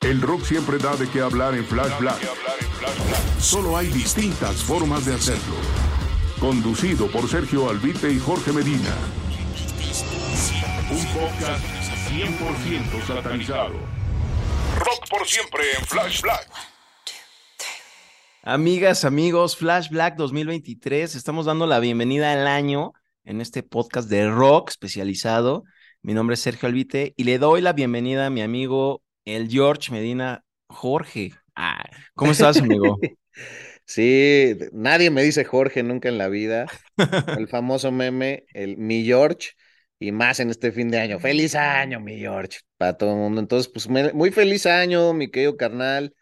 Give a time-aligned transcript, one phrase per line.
[0.00, 2.18] El rock siempre da de qué hablar en Flash Black.
[3.38, 5.54] Solo hay distintas formas de hacerlo.
[6.40, 8.94] Conducido por Sergio Albite y Jorge Medina.
[10.90, 11.64] Un podcast
[12.10, 13.74] 100% satanizado.
[14.78, 16.50] Rock por siempre en Flash Black.
[18.42, 24.30] Amigas, amigos, Flash Black 2023, estamos dando la bienvenida al año en este podcast de
[24.30, 25.64] rock especializado.
[26.02, 29.92] Mi nombre es Sergio Albite y le doy la bienvenida a mi amigo, el George
[29.92, 31.32] Medina Jorge.
[31.54, 31.84] Ah,
[32.14, 32.98] ¿Cómo estás, amigo?
[33.84, 36.66] Sí, nadie me dice Jorge nunca en la vida.
[37.36, 39.50] El famoso meme, el mi George,
[39.98, 41.18] y más en este fin de año.
[41.18, 43.40] Feliz año, mi George, para todo el mundo.
[43.40, 46.14] Entonces, pues muy feliz año, mi querido carnal,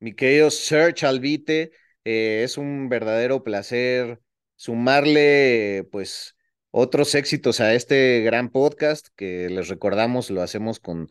[0.00, 1.72] mi querido Serge Albite.
[2.04, 4.18] Eh, es un verdadero placer
[4.56, 6.34] sumarle, pues,
[6.72, 11.08] otros éxitos a este gran podcast que les recordamos, lo hacemos con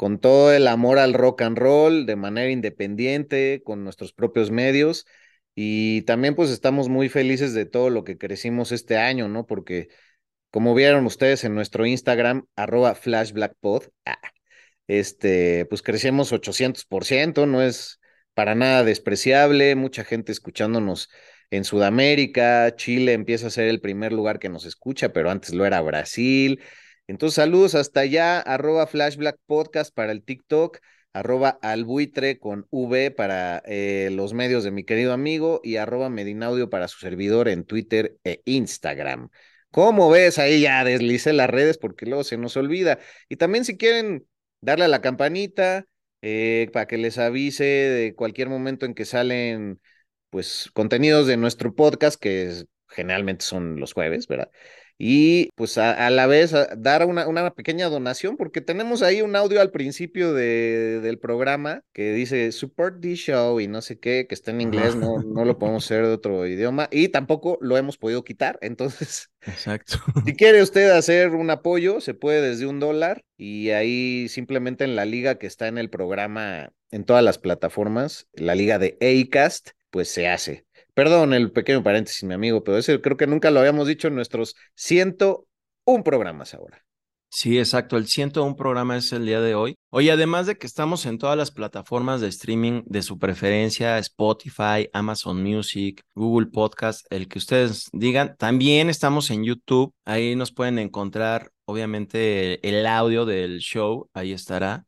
[0.00, 5.06] con todo el amor al rock and roll, de manera independiente, con nuestros propios medios.
[5.54, 9.44] Y también pues estamos muy felices de todo lo que crecimos este año, ¿no?
[9.46, 9.88] Porque
[10.50, 14.18] como vieron ustedes en nuestro Instagram, arroba flashblackpod, ah,
[14.86, 18.00] este, pues crecemos 800%, no es
[18.32, 21.10] para nada despreciable, mucha gente escuchándonos
[21.50, 25.66] en Sudamérica, Chile empieza a ser el primer lugar que nos escucha, pero antes lo
[25.66, 26.60] era Brasil.
[27.06, 30.78] Entonces, saludos hasta allá, arroba Flashblack Podcast para el TikTok,
[31.12, 36.70] arroba albuitre con V para eh, los medios de mi querido amigo y arroba Medinaudio
[36.70, 39.28] para su servidor en Twitter e Instagram.
[39.70, 40.38] ¿Cómo ves?
[40.38, 42.98] Ahí ya deslicé las redes porque luego se nos olvida.
[43.28, 44.26] Y también si quieren
[44.60, 45.86] darle a la campanita
[46.22, 49.80] eh, para que les avise de cualquier momento en que salen
[50.30, 54.50] pues contenidos de nuestro podcast, que generalmente son los jueves, ¿verdad?
[54.98, 59.22] Y pues a, a la vez a- dar una, una pequeña donación, porque tenemos ahí
[59.22, 63.98] un audio al principio de, del programa que dice support this show y no sé
[63.98, 67.58] qué, que está en inglés, no, no lo podemos hacer de otro idioma y tampoco
[67.62, 68.58] lo hemos podido quitar.
[68.62, 69.98] Entonces, Exacto.
[70.24, 74.96] si quiere usted hacer un apoyo, se puede desde un dólar y ahí simplemente en
[74.96, 79.70] la liga que está en el programa, en todas las plataformas, la liga de Acast,
[79.90, 80.66] pues se hace.
[80.94, 84.14] Perdón el pequeño paréntesis, mi amigo, pero ese creo que nunca lo habíamos dicho en
[84.14, 86.84] nuestros 101 programas ahora.
[87.32, 87.96] Sí, exacto.
[87.96, 89.76] El 101 programa es el día de hoy.
[89.90, 94.88] Oye, además de que estamos en todas las plataformas de streaming de su preferencia, Spotify,
[94.92, 99.94] Amazon Music, Google Podcast, el que ustedes digan, también estamos en YouTube.
[100.04, 104.86] Ahí nos pueden encontrar, obviamente, el audio del show, ahí estará,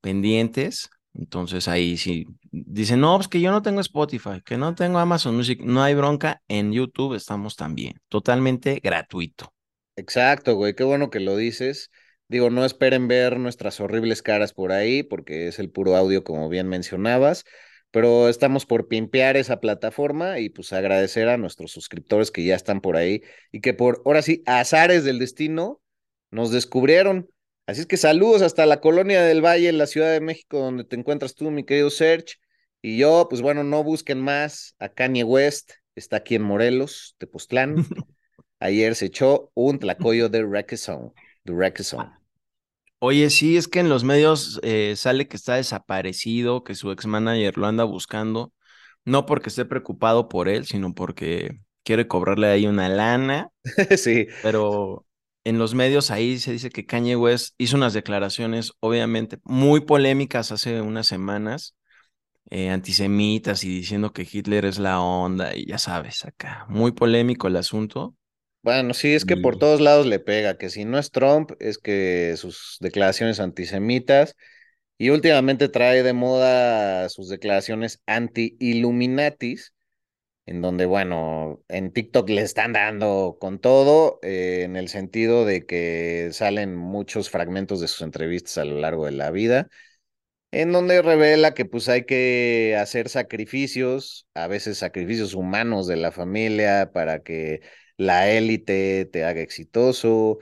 [0.00, 0.88] pendientes.
[1.14, 5.36] Entonces ahí sí dicen, no, pues que yo no tengo Spotify, que no tengo Amazon
[5.36, 9.52] Music, no hay bronca, en YouTube estamos también, totalmente gratuito.
[9.96, 11.90] Exacto, güey, qué bueno que lo dices.
[12.28, 16.48] Digo, no esperen ver nuestras horribles caras por ahí, porque es el puro audio, como
[16.48, 17.44] bien mencionabas,
[17.90, 22.80] pero estamos por pimpear esa plataforma y pues agradecer a nuestros suscriptores que ya están
[22.80, 25.82] por ahí y que por, ahora sí, azares del destino,
[26.30, 27.28] nos descubrieron.
[27.66, 30.84] Así es que saludos hasta la colonia del Valle, en la Ciudad de México, donde
[30.84, 32.34] te encuentras tú, mi querido Serge.
[32.82, 37.76] Y yo, pues bueno, no busquen más a Kanye West, está aquí en Morelos, Tepoztlán.
[38.58, 41.12] Ayer se echó un tlacoyo de Requesón,
[41.44, 42.10] de Requesón.
[42.98, 47.06] Oye, sí, es que en los medios eh, sale que está desaparecido, que su ex
[47.06, 48.52] manager lo anda buscando,
[49.04, 53.50] no porque esté preocupado por él, sino porque quiere cobrarle ahí una lana,
[53.96, 55.04] sí, pero
[55.44, 60.52] en los medios ahí se dice que Kanye West hizo unas declaraciones, obviamente, muy polémicas
[60.52, 61.74] hace unas semanas,
[62.50, 67.48] eh, antisemitas y diciendo que Hitler es la onda y ya sabes, acá, muy polémico
[67.48, 68.14] el asunto.
[68.62, 71.78] Bueno, sí, es que por todos lados le pega, que si no es Trump, es
[71.78, 74.36] que sus declaraciones antisemitas,
[74.98, 79.74] y últimamente trae de moda sus declaraciones anti-Illuminatis,
[80.46, 85.66] en donde, bueno, en TikTok le están dando con todo, eh, en el sentido de
[85.66, 89.68] que salen muchos fragmentos de sus entrevistas a lo largo de la vida,
[90.50, 96.12] en donde revela que pues hay que hacer sacrificios, a veces sacrificios humanos de la
[96.12, 97.62] familia para que
[97.96, 100.38] la élite te haga exitoso,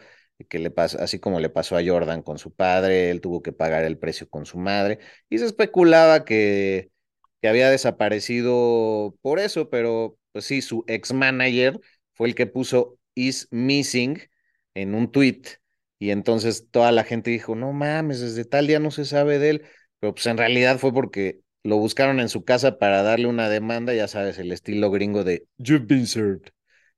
[0.49, 3.53] que le pasa, así como le pasó a Jordan con su padre, él tuvo que
[3.53, 4.99] pagar el precio con su madre,
[5.29, 6.91] y se especulaba que,
[7.43, 11.81] que había desaparecido por eso, pero pues sí, su ex manager
[12.15, 14.21] fue el que puso is missing
[14.75, 15.43] en un tweet.
[15.99, 19.51] Y entonces toda la gente dijo, no mames, desde tal día no se sabe de
[19.51, 19.67] él.
[19.99, 23.93] Pero pues en realidad fue porque lo buscaron en su casa para darle una demanda,
[23.95, 26.49] ya sabes, el estilo gringo de You've been served.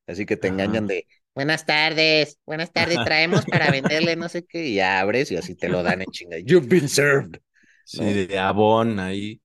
[0.06, 0.48] Así que te Ajá.
[0.48, 5.36] engañan de Buenas tardes, buenas tardes, traemos para venderle no sé qué, y abres y
[5.36, 6.38] así te lo dan en chinga.
[6.38, 7.40] You've been served.
[7.84, 8.22] Sí, ¿no?
[8.26, 9.41] de Avon ahí,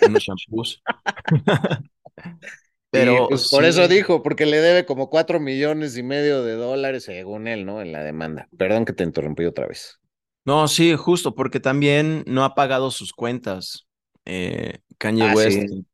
[0.00, 0.82] unos shampoos.
[2.90, 7.04] Pero pues por eso dijo, porque le debe como cuatro millones y medio de dólares,
[7.04, 7.80] según él, ¿no?
[7.80, 8.48] En la demanda.
[8.56, 9.98] Perdón que te interrumpí otra vez.
[10.44, 13.86] No, sí, justo, porque también no ha pagado sus cuentas.
[14.24, 15.86] eh, Kanye Ah, West, sí.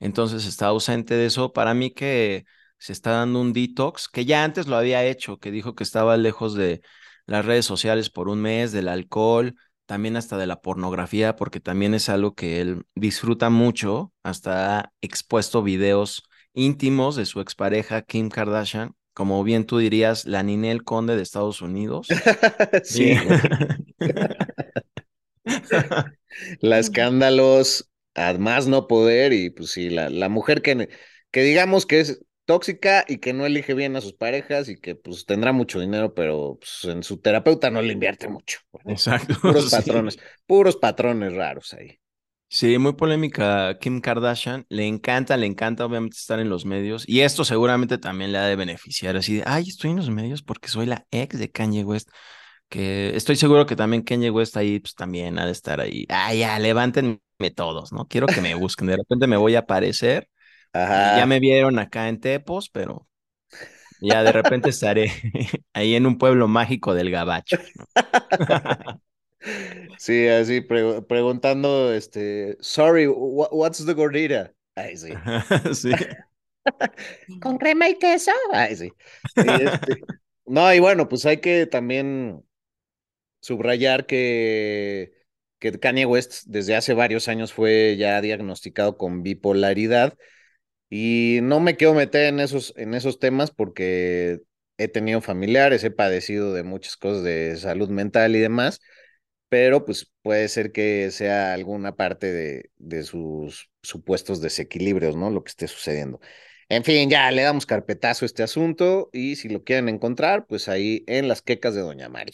[0.00, 1.52] entonces está ausente de eso.
[1.52, 2.46] Para mí que
[2.78, 6.16] se está dando un detox, que ya antes lo había hecho, que dijo que estaba
[6.18, 6.82] lejos de
[7.26, 9.56] las redes sociales por un mes, del alcohol,
[9.88, 14.92] también hasta de la pornografía, porque también es algo que él disfruta mucho, hasta ha
[15.00, 21.16] expuesto videos íntimos de su expareja Kim Kardashian, como bien tú dirías, la Ninel Conde
[21.16, 22.08] de Estados Unidos.
[22.84, 23.16] Sí.
[26.60, 30.88] La escándalos, a más no poder, y pues sí, la, la mujer que,
[31.30, 34.94] que digamos que es tóxica y que no elige bien a sus parejas y que
[34.94, 38.60] pues tendrá mucho dinero, pero pues, en su terapeuta no le invierte mucho.
[38.86, 39.34] Exacto.
[39.42, 39.76] Puros sí.
[39.76, 42.00] patrones, puros patrones raros ahí.
[42.48, 44.64] Sí, muy polémica Kim Kardashian.
[44.70, 47.06] Le encanta, le encanta obviamente estar en los medios.
[47.06, 49.14] Y esto seguramente también le ha de beneficiar.
[49.18, 52.08] Así de, ay, estoy en los medios porque soy la ex de Kanye West.
[52.70, 56.06] Que estoy seguro que también Kanye West ahí, pues también ha de estar ahí.
[56.08, 57.20] Ah, ya, levántenme
[57.54, 58.08] todos, ¿no?
[58.08, 58.86] Quiero que me busquen.
[58.86, 60.30] De repente me voy a aparecer.
[61.02, 63.08] Ya me vieron acá en Tepos, pero
[64.00, 65.12] ya de repente estaré
[65.74, 67.58] ahí en un pueblo mágico del Gabacho.
[67.76, 67.86] ¿no?
[69.96, 74.52] Sí, así pre- preguntando, este, sorry, wha- what's the gordita?
[74.74, 75.22] Ay, sí.
[75.74, 75.94] Sí.
[77.40, 78.32] ¿Con crema y queso?
[78.52, 78.96] Ay, sí.
[79.26, 80.08] Sí, este.
[80.46, 82.44] No, y bueno, pues hay que también
[83.40, 85.12] subrayar que,
[85.58, 90.16] que Kanye West desde hace varios años fue ya diagnosticado con bipolaridad
[90.90, 94.40] y no me quiero meter en esos, en esos temas porque
[94.78, 98.80] he tenido familiares, he padecido de muchas cosas de salud mental y demás,
[99.48, 105.30] pero pues puede ser que sea alguna parte de, de sus supuestos desequilibrios, ¿no?
[105.30, 106.20] Lo que esté sucediendo.
[106.68, 110.68] En fin, ya le damos carpetazo a este asunto y si lo quieren encontrar, pues
[110.68, 112.32] ahí en las quecas de Doña Mari.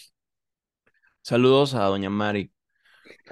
[1.22, 2.52] Saludos a Doña Mari.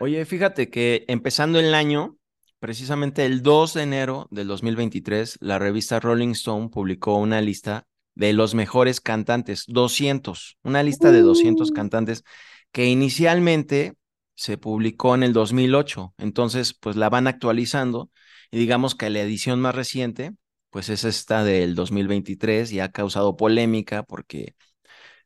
[0.00, 2.18] Oye, fíjate que empezando el año,
[2.62, 8.32] precisamente el 2 de enero del 2023, la revista Rolling Stone publicó una lista de
[8.32, 12.22] los mejores cantantes, 200, una lista de 200 cantantes
[12.70, 13.94] que inicialmente
[14.36, 16.14] se publicó en el 2008.
[16.18, 18.12] Entonces, pues la van actualizando
[18.52, 20.30] y digamos que la edición más reciente,
[20.70, 24.54] pues es esta del 2023 y ha causado polémica porque,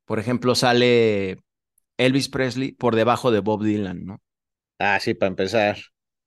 [0.06, 1.36] por ejemplo, sale
[1.98, 4.22] Elvis Presley por debajo de Bob Dylan, ¿no?
[4.78, 5.76] Ah, sí, para empezar.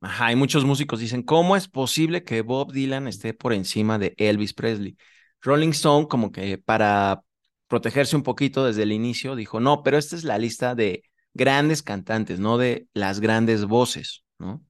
[0.02, 4.14] Ajá, y muchos músicos dicen, ¿cómo es posible que Bob Dylan esté por encima de
[4.18, 4.98] Elvis Presley?
[5.42, 7.22] Rolling Stone, como que para
[7.68, 11.04] protegerse un poquito desde el inicio, dijo, no, pero esta es la lista de
[11.34, 14.64] grandes cantantes, no de las grandes voces, ¿no?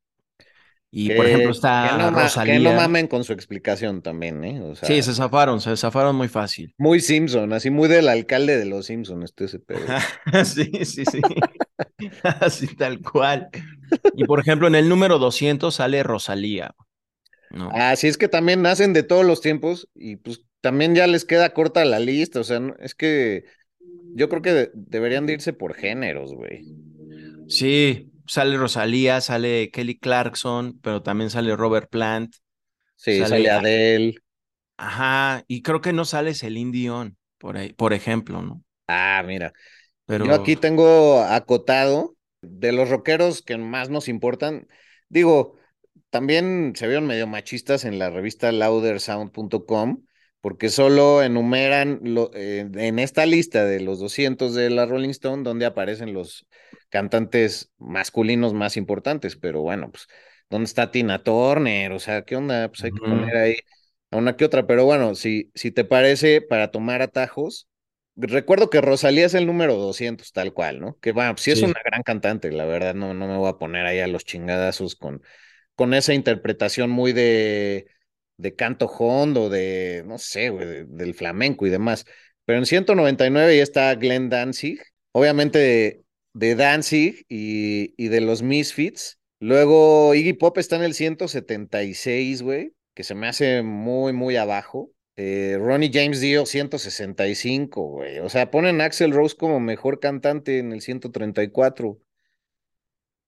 [0.91, 4.61] Y por ejemplo Que, que está no, que no mamen con su explicación también, ¿eh?
[4.61, 6.73] O Sí, se zafaron, se zafaron muy fácil.
[6.79, 9.79] muy Simpson, así muy del alcalde de los Simpson, este ese pedo.
[10.45, 11.21] Sí, sí, sí.
[12.41, 13.49] Así tal cual.
[14.15, 16.75] Y por ejemplo, en el número 200 sale Rosalía,
[17.51, 17.73] ¿no?
[17.73, 21.53] Así es que también nacen de todos los tiempos y pues también ya les queda
[21.53, 23.45] corta la lista, o sea, es que
[24.13, 26.67] yo creo que de- deberían de irse por géneros, güey.
[27.47, 32.35] Sí, sale Rosalía, sale Kelly Clarkson, pero también sale Robert Plant.
[32.95, 34.15] Sí, Sale- sale Adele.
[34.77, 38.63] Ajá, y creo que no sale Celine Dion, por ahí, por ejemplo, ¿no?
[38.87, 39.53] Ah, mira.
[40.09, 44.67] Pero Yo aquí tengo acotado de los rockeros que más nos importan.
[45.07, 45.55] Digo,
[46.09, 50.03] también se vieron medio machistas en la revista loudersound.com,
[50.41, 55.43] porque solo enumeran lo, eh, en esta lista de los 200 de la Rolling Stone
[55.43, 56.47] donde aparecen los
[56.89, 60.07] cantantes masculinos más importantes, pero bueno, pues,
[60.49, 61.91] ¿dónde está Tina Turner?
[61.91, 62.69] O sea, ¿qué onda?
[62.69, 63.57] Pues hay que poner ahí
[64.11, 67.68] a una que otra, pero bueno, si, si te parece, para tomar atajos,
[68.27, 70.97] recuerdo que Rosalía es el número 200, tal cual, ¿no?
[70.99, 73.57] Que bueno, pues sí es una gran cantante, la verdad, no, no me voy a
[73.57, 75.21] poner ahí a los chingadazos con,
[75.75, 77.87] con esa interpretación muy de
[78.39, 82.05] de canto hondo, de, no sé, güey, del flamenco y demás.
[82.45, 84.79] Pero en 199 ya está Glenn Danzig,
[85.11, 89.19] obviamente de, de Danzig y, y, de los Misfits.
[89.41, 94.89] Luego Iggy Pop está en el 176, güey, que se me hace muy, muy abajo.
[95.21, 98.19] Eh, Ronnie James Dio, 165, güey.
[98.19, 101.99] O sea, ponen a Axel Rose como mejor cantante en el 134.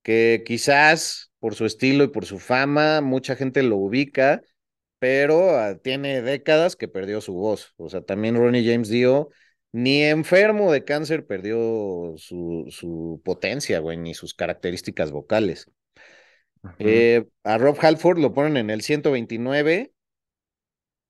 [0.03, 4.41] Que quizás por su estilo y por su fama, mucha gente lo ubica
[5.01, 7.73] pero ah, tiene décadas que perdió su voz.
[7.77, 9.29] O sea, también Ronnie James Dio,
[9.71, 15.71] ni enfermo de cáncer perdió su, su potencia, güey, ni sus características vocales.
[16.77, 19.91] Eh, a Rob Halford lo ponen en el 129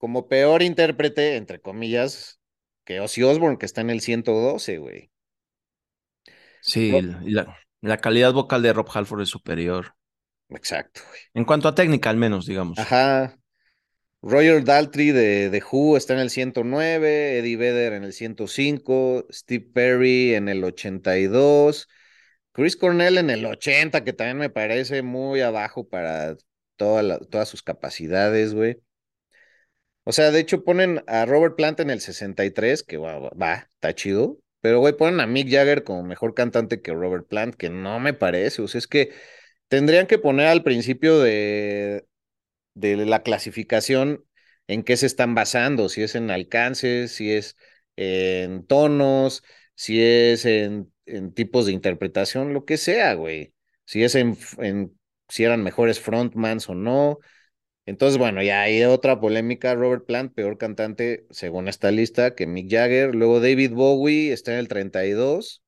[0.01, 2.39] como peor intérprete, entre comillas,
[2.85, 5.11] que Ozzy Osbourne, que está en el 112, güey.
[6.59, 6.91] Sí,
[7.23, 9.93] la, la, calidad vocal de Rob Halford es superior.
[10.49, 11.19] Exacto, güey.
[11.35, 12.79] En cuanto a técnica, al menos, digamos.
[12.79, 13.37] Ajá.
[14.23, 19.67] Roger Daltrey de, de, Who está en el 109, Eddie Vedder en el 105, Steve
[19.71, 21.87] Perry en el 82,
[22.53, 26.37] Chris Cornell en el 80, que también me parece muy abajo para
[26.75, 28.81] todas sus capacidades, güey.
[30.03, 33.93] O sea, de hecho ponen a Robert Plant en el 63, que va, va, está
[33.95, 37.99] chido, pero güey, ponen a Mick Jagger como mejor cantante que Robert Plant, que no
[37.99, 39.11] me parece, o sea, es que
[39.67, 42.05] tendrían que poner al principio de,
[42.73, 44.25] de la clasificación
[44.67, 47.57] en qué se están basando, si es en alcances, si es
[47.95, 49.43] en tonos,
[49.75, 53.53] si es en, en tipos de interpretación, lo que sea, güey.
[53.85, 57.19] Si es en, en, si eran mejores frontmans o no.
[57.85, 59.75] Entonces, bueno, ya hay otra polémica.
[59.75, 63.13] Robert Plant, peor cantante según esta lista que Mick Jagger.
[63.15, 65.63] Luego David Bowie está en el 32.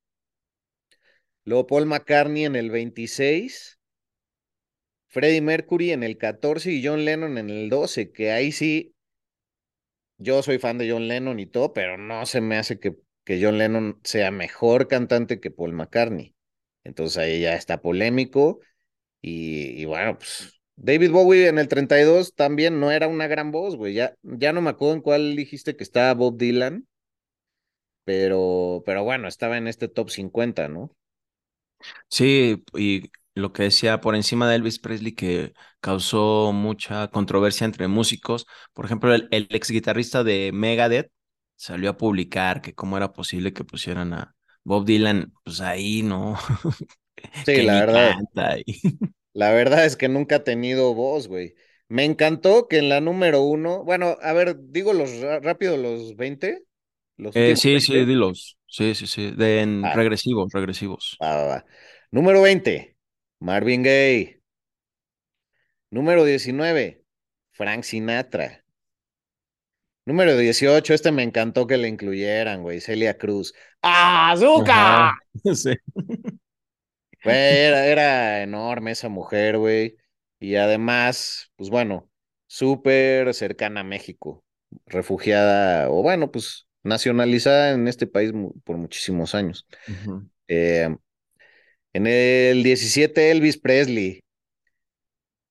[1.46, 3.80] Luego Paul McCartney en el 26.
[5.08, 8.94] Freddie Mercury en el 14 y John Lennon en el 12, que ahí sí,
[10.18, 13.44] yo soy fan de John Lennon y todo, pero no se me hace que, que
[13.44, 16.36] John Lennon sea mejor cantante que Paul McCartney.
[16.84, 18.60] Entonces ahí ya está polémico.
[19.22, 23.94] Y, bueno, pues David Bowie en el 32 también no era una gran voz, güey.
[23.94, 26.88] Ya, ya no me acuerdo en cuál dijiste que estaba Bob Dylan,
[28.04, 30.96] pero, pero bueno, estaba en este top 50, ¿no?
[32.10, 37.88] Sí, y lo que decía por encima de Elvis Presley que causó mucha controversia entre
[37.88, 38.46] músicos.
[38.74, 41.12] Por ejemplo, el, ex guitarrista de Megadeth
[41.56, 46.38] salió a publicar que cómo era posible que pusieran a Bob Dylan, pues ahí, ¿no?
[47.46, 48.58] Sí, la verdad.
[49.34, 51.56] La verdad es que nunca ha tenido voz, güey.
[51.88, 56.64] Me encantó que en la número uno, bueno, a ver, digo los rápido los 20.
[57.18, 58.58] Los eh, sí, sí, dilos.
[58.68, 59.32] Sí, sí, sí.
[59.32, 59.94] De en ah.
[59.94, 61.18] regresivos, regresivos.
[62.12, 62.96] Número 20.
[63.40, 64.42] Marvin Gaye.
[65.90, 67.04] Número 19,
[67.52, 68.64] Frank Sinatra.
[70.06, 73.54] Número 18, este me encantó que le incluyeran, güey, Celia Cruz.
[73.82, 75.14] ¡Azúcar!
[75.56, 75.74] Sí.
[77.24, 79.98] Era, era enorme esa mujer, güey.
[80.40, 82.10] Y además, pues bueno,
[82.48, 84.44] súper cercana a México,
[84.86, 89.66] refugiada, o bueno, pues nacionalizada en este país por muchísimos años.
[90.48, 90.96] eh,
[91.94, 94.20] en el 17, Elvis Presley,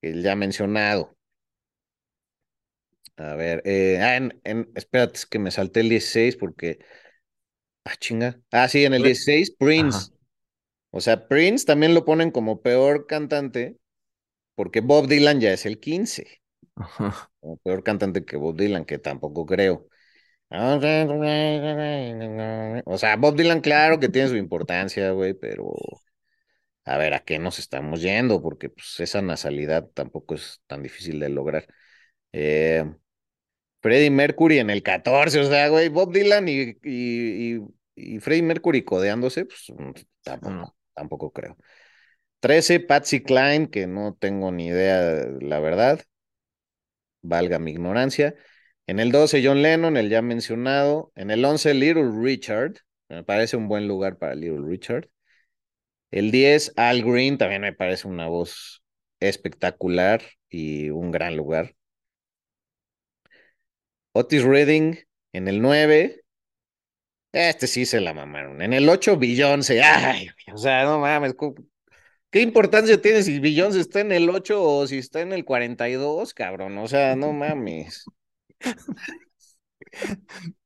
[0.01, 1.15] el ya mencionado.
[3.17, 6.79] A ver, eh, ah, en, espérate, es que me salté el 16 porque.
[7.85, 8.39] Ah, chinga.
[8.51, 10.12] Ah, sí, en el 16, Prince.
[10.95, 13.77] O sea, Prince también lo ponen como peor cantante
[14.53, 16.41] porque Bob Dylan ya es el 15.
[17.39, 19.87] Como peor cantante que Bob Dylan, que tampoco creo.
[22.85, 25.73] O sea, Bob Dylan, claro que tiene su importancia, güey, pero
[26.85, 31.19] a ver a qué nos estamos yendo, porque pues, esa nasalidad tampoco es tan difícil
[31.19, 31.65] de lograr.
[32.33, 32.85] Eh,
[33.81, 37.61] Freddie Mercury en el 14, o sea, güey, Bob Dylan y, y,
[37.95, 39.73] y, Freddie Mercury codeándose, pues
[40.21, 41.57] tampoco, tampoco creo.
[42.39, 46.01] 13, Patsy Cline, que no tengo ni idea, la verdad.
[47.21, 48.35] Valga mi ignorancia.
[48.87, 51.11] En el 12, John Lennon, el ya mencionado.
[51.15, 52.73] En el 11, Little Richard.
[53.09, 55.09] Me parece un buen lugar para Little Richard.
[56.11, 58.83] El 10, Al Green, también me parece una voz
[59.19, 61.75] espectacular y un gran lugar.
[64.13, 64.97] Otis Redding
[65.33, 66.22] en el 9.
[67.33, 68.61] Este sí se la mamaron.
[68.61, 69.81] En el 8, Beyoncé.
[69.81, 71.33] Ay, o sea, no mames.
[72.29, 76.33] ¿Qué importancia tiene si Beyoncé está en el 8 o si está en el 42,
[76.33, 76.77] cabrón?
[76.77, 78.05] O sea, no mames.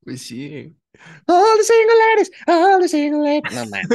[0.02, 0.74] Pues sí.
[1.26, 3.54] All the single ladies, all the single ladies.
[3.54, 3.86] No mames.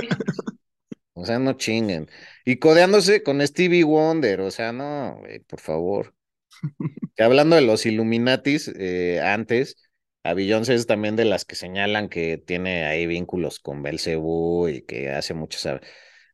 [1.14, 2.10] O sea, no chinguen.
[2.46, 6.14] Y codeándose con Stevie Wonder, o sea, no, güey, por favor.
[7.16, 9.78] Que hablando de los Illuminatis, eh, antes,
[10.24, 14.82] a Beyoncé es también de las que señalan que tiene ahí vínculos con Belcebú y
[14.84, 15.82] que hace muchas,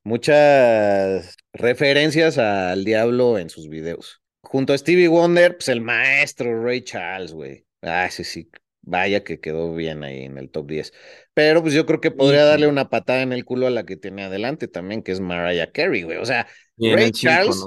[0.03, 4.21] muchas referencias al diablo en sus videos.
[4.41, 7.65] Junto a Stevie Wonder, pues el maestro Ray Charles, güey.
[7.81, 8.49] Ah, sí, sí,
[8.81, 10.93] vaya que quedó bien ahí en el top 10.
[11.33, 13.97] Pero pues yo creo que podría darle una patada en el culo a la que
[13.97, 16.17] tiene adelante también, que es Mariah Carey, güey.
[16.17, 17.57] O sea, Ray Charles.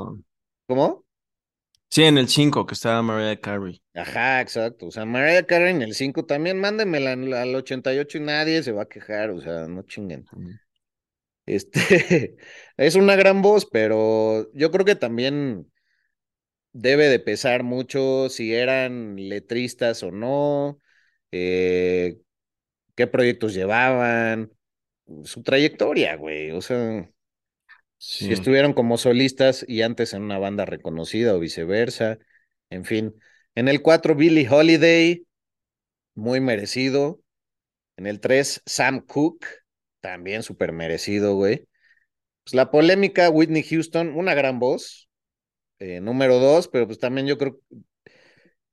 [0.66, 1.01] ¿Cómo?
[1.92, 3.82] Sí, en el 5 que estaba Mariah Carey.
[3.92, 4.86] Ajá, exacto.
[4.86, 8.84] O sea, Mariah Carey en el 5 también, mándemela al 88 y nadie se va
[8.84, 10.24] a quejar, o sea, no chinguen.
[11.44, 12.38] Este,
[12.78, 15.70] es una gran voz, pero yo creo que también
[16.72, 20.78] debe de pesar mucho si eran letristas o no,
[21.30, 22.16] eh,
[22.94, 24.50] qué proyectos llevaban,
[25.24, 26.52] su trayectoria, güey.
[26.52, 27.06] O sea,
[28.04, 32.18] si estuvieron como solistas y antes en una banda reconocida o viceversa.
[32.68, 33.14] En fin.
[33.54, 35.24] En el 4, Billy Holiday,
[36.16, 37.22] muy merecido.
[37.96, 39.46] En el 3, Sam Cooke,
[40.00, 41.68] también súper merecido, güey.
[42.42, 45.08] Pues la polémica, Whitney Houston, una gran voz.
[45.78, 47.60] Eh, número 2, pero pues también yo creo,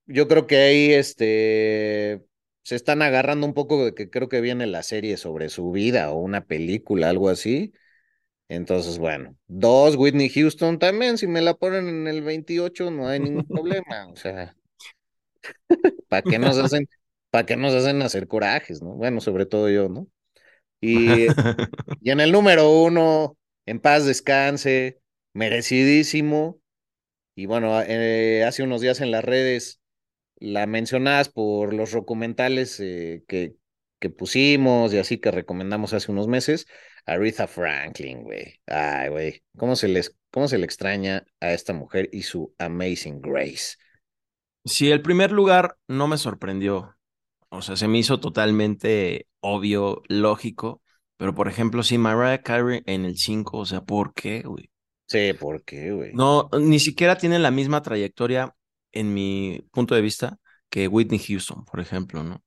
[0.08, 2.24] yo creo que ahí este,
[2.64, 6.10] se están agarrando un poco de que creo que viene la serie sobre su vida
[6.10, 7.74] o una película, algo así.
[8.50, 13.20] Entonces, bueno, dos, Whitney Houston también, si me la ponen en el 28 no hay
[13.20, 14.56] ningún problema, o sea,
[16.08, 16.88] ¿para qué nos hacen,
[17.30, 18.96] para qué nos hacen hacer corajes, no?
[18.96, 20.08] Bueno, sobre todo yo, ¿no?
[20.82, 21.28] Y,
[22.02, 25.00] y en el número uno, en paz descanse,
[25.34, 26.60] merecidísimo,
[27.36, 29.80] y bueno, eh, hace unos días en las redes
[30.38, 33.56] la mencionabas por los documentales eh, que,
[34.00, 36.68] que pusimos y así que recomendamos hace unos meses,
[37.06, 38.60] Aretha Franklin, güey.
[38.68, 39.44] Ay, güey.
[39.58, 43.78] ¿Cómo se les, cómo se le extraña a esta mujer y su Amazing Grace?
[44.66, 46.96] Sí, el primer lugar no me sorprendió.
[47.50, 50.84] O sea, se me hizo totalmente obvio, lógico.
[51.18, 54.72] Pero, por ejemplo, si Mariah Carey en el 5, o sea, ¿por qué, güey?
[55.08, 56.14] Sí, ¿por qué, güey?
[56.14, 58.56] No, ni siquiera tiene la misma trayectoria,
[58.92, 60.38] en mi punto de vista,
[60.70, 62.44] que Whitney Houston, por ejemplo, ¿no?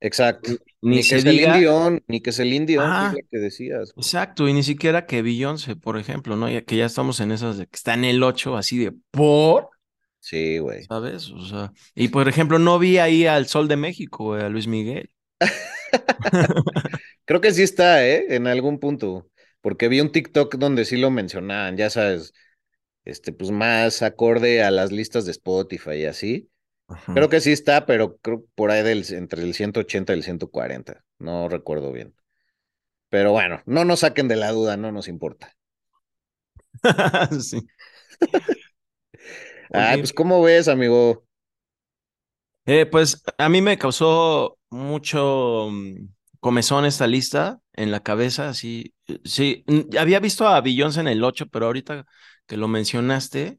[0.00, 0.52] Exacto.
[0.82, 3.92] Ni, que Celine Dion, ni que Celine Dion, ah, que decías.
[3.96, 6.48] Exacto, y ni siquiera que Beyoncé, por ejemplo, ¿no?
[6.48, 9.68] Ya que ya estamos en esas de que está en el 8, así de por.
[10.20, 10.84] Sí, güey.
[10.84, 11.30] ¿Sabes?
[11.30, 14.66] O sea, y por ejemplo, no vi ahí al Sol de México, güey, a Luis
[14.66, 15.10] Miguel.
[17.26, 18.34] Creo que sí está, ¿eh?
[18.34, 19.28] En algún punto.
[19.60, 22.32] Porque vi un TikTok donde sí lo mencionaban, ya sabes,
[23.04, 26.50] este, pues más acorde a las listas de Spotify y así.
[27.14, 31.04] Creo que sí está, pero creo por ahí del, entre el 180 y el 140.
[31.18, 32.14] No recuerdo bien.
[33.08, 35.56] Pero bueno, no nos saquen de la duda, no nos importa.
[37.40, 37.66] sí.
[39.72, 41.24] ah, pues ¿cómo ves, amigo?
[42.66, 48.52] Eh, pues a mí me causó mucho mm, comezón esta lista en la cabeza.
[48.62, 48.92] Eh,
[49.24, 49.64] sí,
[49.98, 52.06] había visto a Beyoncé en el 8, pero ahorita
[52.46, 53.58] que lo mencionaste,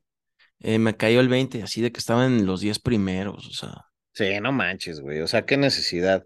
[0.62, 3.86] eh, me cayó el 20, así de que estaban en los 10 primeros, o sea.
[4.14, 6.26] Sí, no manches, güey, o sea, qué necesidad.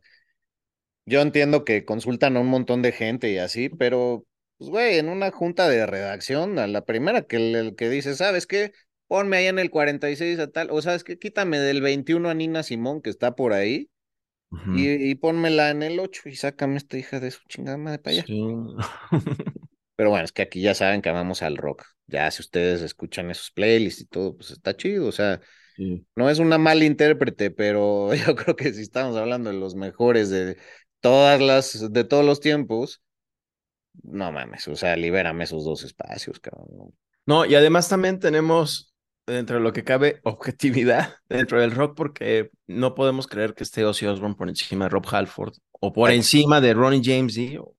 [1.05, 4.25] Yo entiendo que consultan a un montón de gente y así, pero,
[4.57, 8.47] pues, güey, en una junta de redacción, a la primera que el, que dice, ¿sabes
[8.47, 8.73] qué?
[9.07, 12.63] Ponme ahí en el 46 a tal, o sabes que quítame del 21 a Nina
[12.63, 13.89] Simón, que está por ahí,
[14.75, 18.15] y, y, pónmela en el 8 y sácame esta hija de su chingada madre para
[18.15, 18.25] allá.
[19.95, 21.94] Pero bueno, es que aquí ya saben que amamos al rock.
[22.07, 25.07] Ya si ustedes escuchan esos playlists y todo, pues está chido.
[25.07, 25.41] O sea,
[26.15, 30.29] no es una mala intérprete, pero yo creo que si estamos hablando de los mejores
[30.29, 30.57] de
[30.99, 33.01] todas las, de todos los tiempos,
[34.03, 36.93] no mames, o sea, libérame esos dos espacios, cabrón.
[37.25, 38.93] No, y además también tenemos
[39.25, 43.83] dentro de lo que cabe objetividad dentro del rock porque no podemos creer que esté
[43.83, 47.75] Ozzy Osbourne por encima de Rob Halford o por encima de Ronnie James Dio.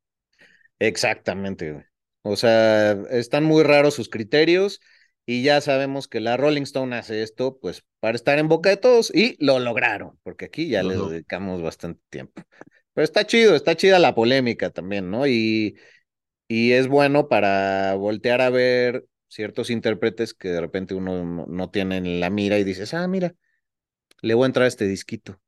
[0.78, 1.84] Exactamente, güey.
[2.28, 4.80] O sea, están muy raros sus criterios
[5.26, 8.76] y ya sabemos que la Rolling Stone hace esto, pues para estar en boca de
[8.76, 12.42] todos y lo lograron, porque aquí ya les dedicamos bastante tiempo.
[12.94, 15.26] Pero está chido, está chida la polémica también, ¿no?
[15.26, 15.76] Y,
[16.48, 21.98] y es bueno para voltear a ver ciertos intérpretes que de repente uno no, tiene
[21.98, 23.34] en la mira y dices, ah, mira,
[24.22, 25.40] le voy a entrar a este disquito.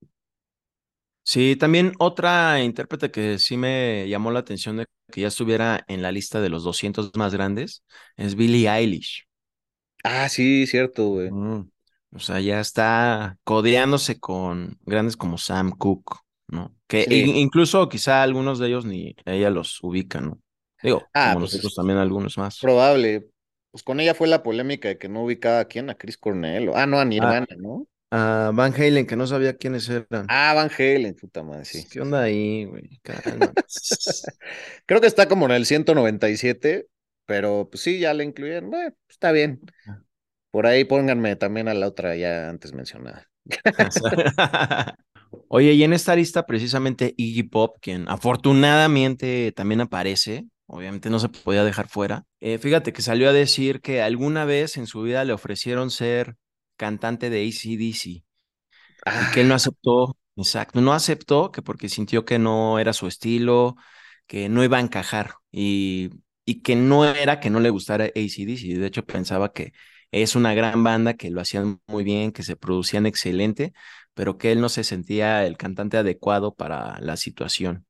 [1.23, 6.03] Sí, también otra intérprete que sí me llamó la atención de que ya estuviera en
[6.03, 7.85] la lista de los 200 más grandes
[8.17, 9.27] es Billie Eilish.
[10.05, 11.35] Ah, sí, cierto, güey.
[11.35, 11.63] Mm,
[12.15, 16.17] O sea, ya está codeándose con grandes como Sam Cooke,
[16.49, 16.75] ¿no?
[16.87, 17.11] Que Sí.
[17.11, 20.41] in- incluso quizá algunos de ellos ni ella los ubica, ¿no?
[20.83, 22.59] Digo, Ah, como pues nosotros también algunos más.
[22.61, 23.31] probable.
[23.71, 26.71] Pues con ella fue la polémica de que no ubicaba a quién, a Chris Cornell.
[26.75, 27.87] Ah, no, a Ah, Nirvana, ¿no?
[28.11, 30.27] A Van Halen, que no sabía quiénes eran.
[30.29, 31.87] Ah, Van Halen, puta madre, sí.
[31.91, 33.01] ¿Qué onda ahí, güey?
[34.87, 36.87] Creo que está como en el 197,
[37.27, 38.71] pero pues sí, ya le incluyeron.
[38.71, 39.61] Bueno, está bien.
[40.51, 43.29] Por ahí pónganme también a la otra ya antes mencionada.
[45.49, 51.29] Oye, y en esta lista precisamente Iggy Pop, quien afortunadamente también aparece, obviamente no se
[51.29, 55.25] podía dejar fuera, eh, fíjate que salió a decir que alguna vez en su vida
[55.25, 56.37] le ofrecieron ser
[56.79, 58.25] cantante de AC/DC
[59.07, 63.07] Ah, que él no aceptó, exacto, no aceptó que porque sintió que no era su
[63.09, 63.77] estilo,
[64.27, 66.11] que no iba a encajar y,
[66.45, 69.73] y que no era que no le gustara AC/DC, de hecho pensaba que
[70.13, 73.73] es una gran banda, que lo hacían muy bien, que se producían excelente,
[74.15, 77.87] pero que él no se sentía el cantante adecuado para la situación.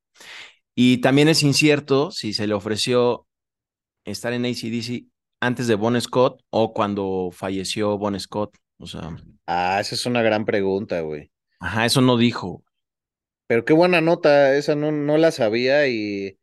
[0.74, 3.27] Y también es incierto si se le ofreció
[4.05, 5.07] estar en AC/DC
[5.40, 10.23] antes de Bon Scott o cuando falleció Bon Scott, o sea, ah, esa es una
[10.23, 11.31] gran pregunta, güey.
[11.61, 12.64] ajá, eso no dijo.
[13.47, 16.38] Pero qué buena nota, esa no, no la sabía y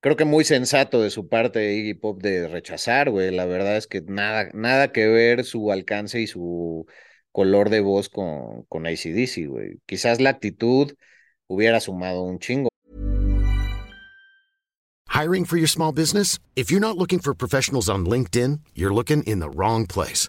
[0.00, 3.30] creo que muy sensato de su parte Iggy Pop de rechazar, güey.
[3.30, 6.86] La verdad es que nada, nada que ver su alcance y su
[7.32, 9.80] color de voz con, con AC/DC, güey.
[9.86, 10.92] Quizás la actitud
[11.46, 12.68] hubiera sumado un chingo.
[15.08, 16.38] Hiring for your small business?
[16.56, 20.28] If you're not looking for professionals on LinkedIn, you're looking in the wrong place.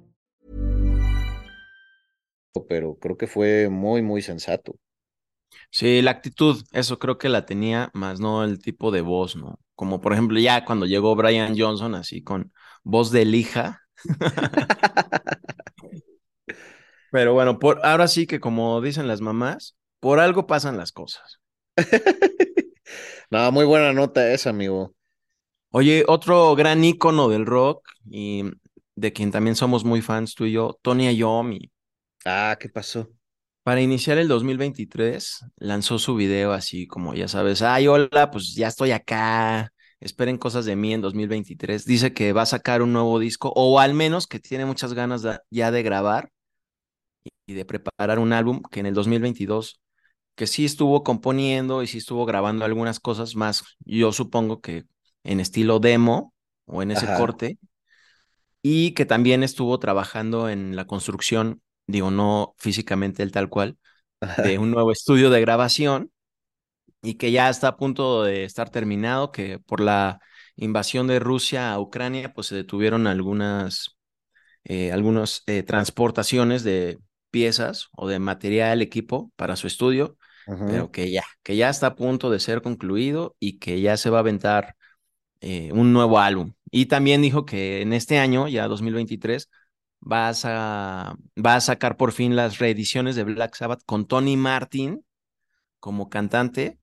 [2.67, 4.75] Pero creo que fue muy, muy sensato.
[5.69, 9.59] Sí, la actitud, eso creo que la tenía, más no el tipo de voz, ¿no?
[9.75, 12.51] Como por ejemplo ya cuando llegó Brian Johnson así con
[12.83, 13.81] voz de lija.
[17.11, 21.39] Pero bueno, por ahora sí que como dicen las mamás, por algo pasan las cosas.
[23.31, 24.93] No, muy buena nota esa, amigo.
[25.71, 28.43] Oye, otro gran ícono del rock y
[28.95, 31.71] de quien también somos muy fans tú y yo, Tony Iommi.
[32.25, 33.07] Ah, ¿qué pasó?
[33.63, 38.67] Para iniciar el 2023, lanzó su video así como, ya sabes, ay, hola, pues ya
[38.67, 41.85] estoy acá, esperen cosas de mí en 2023.
[41.85, 45.21] Dice que va a sacar un nuevo disco, o al menos que tiene muchas ganas
[45.21, 46.31] de- ya de grabar
[47.45, 49.81] y de preparar un álbum que en el 2022,
[50.35, 54.85] que sí estuvo componiendo y sí estuvo grabando algunas cosas más, yo supongo que
[55.23, 56.33] en estilo demo
[56.65, 57.11] o en ese Ajá.
[57.11, 57.57] corte,
[58.61, 63.77] y que también estuvo trabajando en la construcción, digo, no físicamente el tal cual,
[64.35, 66.11] de un nuevo estudio de grabación
[67.01, 70.19] y que ya está a punto de estar terminado, que por la
[70.55, 73.97] invasión de Rusia a Ucrania, pues se detuvieron algunas,
[74.63, 76.99] eh, algunas eh, transportaciones de
[77.31, 80.17] piezas o de material, equipo para su estudio,
[80.65, 84.09] pero que ya, que ya está a punto de ser concluido y que ya se
[84.09, 84.75] va a aventar
[85.41, 86.53] eh, un nuevo álbum.
[86.71, 89.49] Y también dijo que en este año, ya 2023,
[90.01, 95.05] vas a, va a sacar por fin las reediciones de Black Sabbath con Tony Martin
[95.79, 96.81] como cantante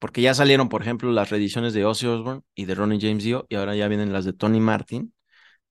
[0.00, 3.46] porque ya salieron, por ejemplo, las reediciones de Ozzy Osbourne y de Ronnie James Dio,
[3.50, 5.14] y ahora ya vienen las de Tony Martin,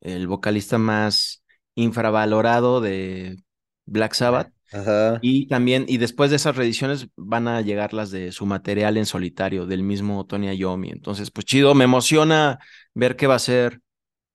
[0.01, 3.37] el vocalista más infravalorado de
[3.85, 4.53] Black Sabbath.
[4.71, 5.17] Ajá.
[5.23, 9.07] Y también, y después de esas reediciones van a llegar las de su material en
[9.07, 10.91] solitario, del mismo Tony Iommi.
[10.91, 12.59] Entonces, pues chido, me emociona
[12.93, 13.81] ver qué va a ser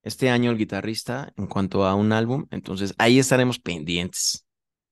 [0.05, 2.47] este año el guitarrista en cuanto a un álbum.
[2.51, 4.47] Entonces, ahí estaremos pendientes.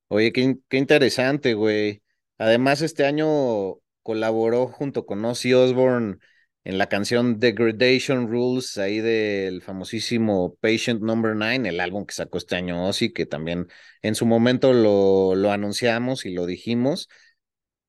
[0.09, 2.03] Oye, qué, qué interesante, güey.
[2.39, 6.17] Además, este año colaboró junto con Ozzy Osbourne
[6.65, 12.39] en la canción Degradation Rules, ahí del famosísimo Patient Number 9, el álbum que sacó
[12.39, 13.69] este año Ozzy, que también
[14.03, 17.09] en su momento lo, lo anunciamos y lo dijimos.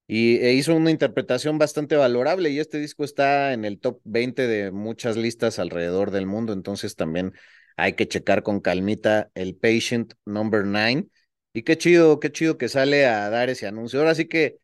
[0.07, 4.47] Y e hizo una interpretación bastante valorable y este disco está en el top 20
[4.47, 7.33] de muchas listas alrededor del mundo, entonces también
[7.77, 11.07] hay que checar con calmita el Patient Number 9.
[11.53, 13.99] Y qué chido, qué chido que sale a dar ese anuncio.
[13.99, 14.59] Ahora sí que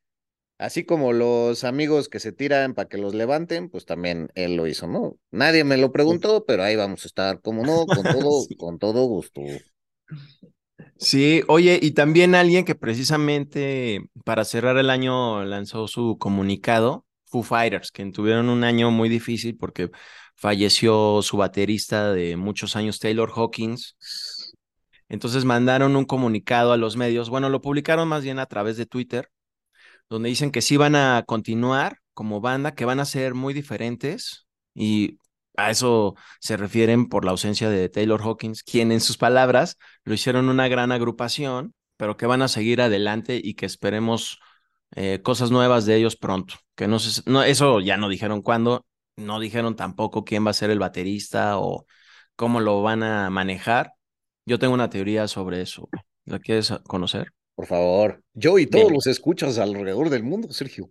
[0.59, 4.67] Así como los amigos que se tiran para que los levanten, pues también él lo
[4.67, 5.17] hizo, ¿no?
[5.31, 9.05] Nadie me lo preguntó, pero ahí vamos a estar, como no, con todo, con todo
[9.05, 9.41] gusto.
[11.01, 17.41] Sí, oye, y también alguien que precisamente para cerrar el año lanzó su comunicado, Foo
[17.41, 19.89] Fighters, que tuvieron un año muy difícil porque
[20.35, 23.95] falleció su baterista de muchos años, Taylor Hawkins.
[25.07, 28.85] Entonces mandaron un comunicado a los medios, bueno, lo publicaron más bien a través de
[28.85, 29.29] Twitter,
[30.09, 34.47] donde dicen que sí van a continuar como banda, que van a ser muy diferentes
[34.75, 35.17] y
[35.65, 40.13] a eso se refieren por la ausencia de Taylor Hawkins, quien en sus palabras lo
[40.13, 44.39] hicieron una gran agrupación, pero que van a seguir adelante y que esperemos
[44.95, 46.55] eh, cosas nuevas de ellos pronto.
[46.75, 46.97] Que no
[47.43, 51.85] eso ya no dijeron cuándo, no dijeron tampoco quién va a ser el baterista o
[52.35, 53.93] cómo lo van a manejar.
[54.45, 55.89] Yo tengo una teoría sobre eso.
[56.25, 57.33] ¿La quieres conocer?
[57.55, 58.23] Por favor.
[58.33, 58.93] Yo y todos Bien.
[58.93, 60.89] los escuchas alrededor del mundo, Sergio.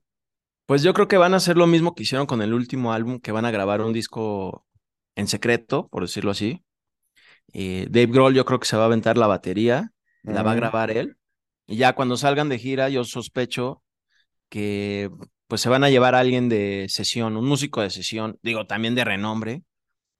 [0.68, 3.20] Pues yo creo que van a hacer lo mismo que hicieron con el último álbum,
[3.20, 4.66] que van a grabar un disco
[5.16, 6.62] en secreto, por decirlo así.
[7.54, 9.92] Eh, Dave Grohl yo creo que se va a aventar la batería,
[10.24, 10.61] la va a Ujú.
[10.62, 11.16] grabar él.
[11.66, 13.83] Y ya cuando salgan de gira, yo sospecho
[14.50, 15.11] que
[15.48, 18.94] pues se van a llevar a alguien de sesión, un músico de sesión, digo, también
[18.94, 19.64] de renombre,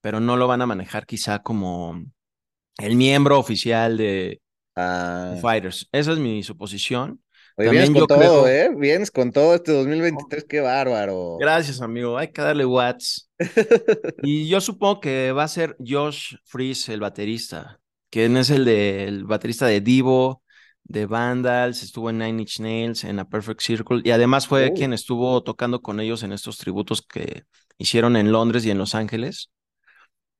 [0.02, 2.02] pero no lo van a manejar quizá como
[2.78, 4.40] el miembro oficial de
[4.76, 5.88] Ah, Foo Fighters.
[5.92, 7.22] Esa es mi suposición.
[7.58, 8.70] Oye, vienes También con yo todo, creo- ¿eh?
[8.76, 11.36] Vienes con todo este 2023, qué bárbaro.
[11.38, 12.16] Gracias, amigo.
[12.18, 13.28] Hay que darle watts.
[14.22, 19.04] Y yo supongo que va a ser Josh Freeze el baterista, quien es el de
[19.04, 20.42] el baterista de Divo,
[20.84, 24.74] de Vandals, estuvo en Nine Inch Nails, en A Perfect Circle, y además fue Oh.
[24.74, 27.44] quien estuvo tocando con ellos en estos tributos que
[27.76, 29.50] hicieron en Londres y en Los Ángeles,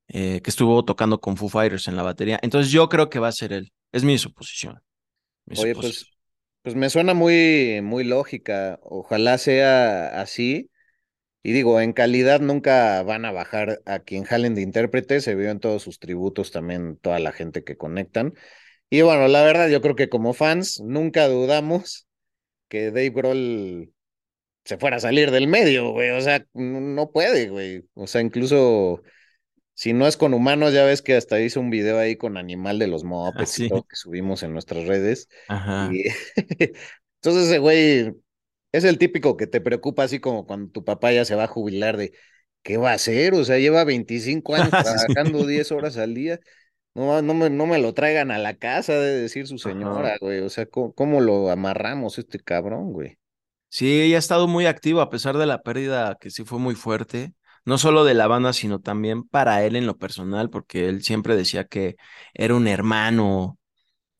[0.09, 2.38] eh, que estuvo tocando con Foo Fighters en la batería.
[2.42, 3.72] Entonces yo creo que va a ser él.
[3.92, 4.81] Es mi suposición.
[5.46, 6.07] Mi Oye, suposición.
[6.11, 6.17] pues,
[6.62, 8.79] pues me suena muy, muy lógica.
[8.83, 10.71] Ojalá sea así.
[11.42, 15.21] Y digo, en calidad nunca van a bajar a quien jalen de intérprete.
[15.21, 18.35] Se vio en todos sus tributos también toda la gente que conectan.
[18.90, 22.09] Y bueno, la verdad, yo creo que como fans nunca dudamos
[22.68, 23.92] que Dave Grohl
[24.64, 26.11] se fuera a salir del medio, güey.
[26.11, 27.85] O sea, no, puede, güey.
[27.94, 29.03] O sea, incluso
[29.79, 32.81] si no es con humanos, ya ves que hasta hizo un video ahí con Animal
[32.81, 33.05] de los
[33.47, 33.67] sí.
[33.67, 35.29] y todo que subimos en nuestras redes.
[35.47, 35.88] Ajá.
[35.93, 36.03] Y
[37.23, 38.12] entonces ese güey
[38.73, 41.47] es el típico que te preocupa así como cuando tu papá ya se va a
[41.47, 42.12] jubilar de
[42.62, 43.35] ¿qué va a hacer?
[43.35, 44.71] O sea, lleva 25 años
[45.14, 46.41] trabajando 10 horas al día.
[46.97, 50.19] No, no me, no me lo traigan a la casa, de decir su señora, Ajá.
[50.21, 50.41] güey.
[50.41, 53.17] O sea, ¿cómo, cómo lo amarramos este cabrón, güey?
[53.69, 56.75] Sí, ella ha estado muy activo a pesar de la pérdida que sí fue muy
[56.75, 57.33] fuerte,
[57.64, 61.37] no solo de la banda, sino también para él en lo personal, porque él siempre
[61.37, 61.97] decía que
[62.35, 63.59] era un hermano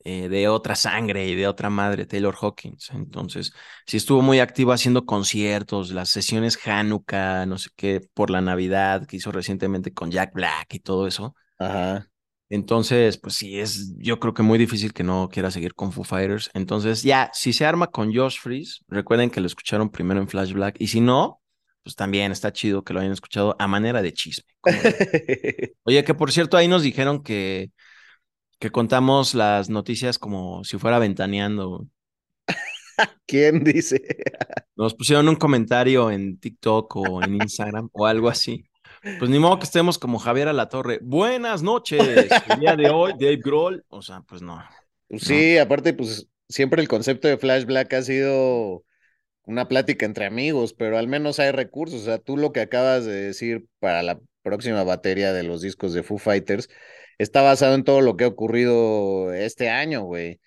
[0.05, 2.91] eh, de otra sangre y de otra madre, Taylor Hawkins.
[2.91, 3.53] Entonces,
[3.87, 9.07] sí estuvo muy activo haciendo conciertos, las sesiones Hanukkah, no sé qué, por la Navidad
[9.07, 11.35] que hizo recientemente con Jack Black y todo eso.
[11.59, 12.09] Ajá.
[12.51, 16.05] Entonces, pues sí, es yo creo que muy difícil que no quiera seguir con Foo
[16.05, 16.51] Fighters.
[16.55, 20.53] Entonces, ya, si se arma con Josh Freeze, recuerden que lo escucharon primero en Flash
[20.53, 20.77] Black.
[20.79, 21.43] Y si no,
[21.89, 24.45] pues también está chido que lo hayan escuchado a manera de chisme.
[24.63, 24.73] no.
[25.85, 27.71] Oye, que por cierto, ahí nos dijeron que,
[28.59, 31.87] que contamos las noticias como si fuera ventaneando.
[33.27, 34.03] ¿Quién dice?
[34.77, 38.67] Nos pusieron un comentario en TikTok o en Instagram o algo así.
[39.19, 40.99] Pues ni modo que estemos como Javier a la Torre.
[41.01, 42.29] Buenas noches.
[42.51, 43.83] El día de hoy, Dave Grohl.
[43.89, 44.63] O sea, pues no.
[45.09, 48.85] Pues Sí, aparte, pues siempre el concepto de Flash Black ha sido
[49.49, 52.03] una plática entre amigos, pero al menos hay recursos.
[52.03, 55.95] O sea, tú lo que acabas de decir para la próxima batería de los discos
[55.95, 56.69] de Foo Fighters
[57.17, 60.41] está basado en todo lo que ha ocurrido este año, güey.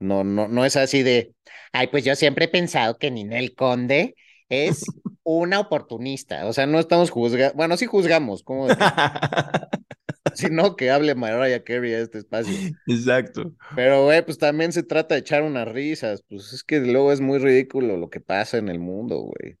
[0.00, 1.32] No, no, no es así de,
[1.72, 4.16] ay, pues yo siempre he pensado que Ninel Conde
[4.48, 4.84] es
[5.22, 6.46] una oportunista.
[6.46, 7.54] O sea, no estamos juzgando.
[7.54, 8.66] Bueno, sí juzgamos, como
[10.34, 12.54] sino que hable Mariah Carey a este espacio.
[12.86, 13.54] Exacto.
[13.76, 16.22] Pero, güey, pues también se trata de echar unas risas.
[16.28, 19.56] Pues es que luego es muy ridículo lo que pasa en el mundo, güey.